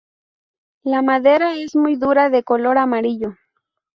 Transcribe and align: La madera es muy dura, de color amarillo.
La 0.83 1.03
madera 1.03 1.53
es 1.57 1.75
muy 1.75 1.95
dura, 1.95 2.31
de 2.31 2.41
color 2.41 2.79
amarillo. 2.79 3.35